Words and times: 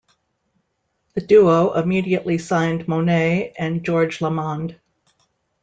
The 1.13 1.21
duo 1.21 1.73
immediately 1.73 2.39
signed 2.39 2.87
Monet 2.87 3.53
and 3.55 3.85
George 3.85 4.19
Lamond. 4.19 4.79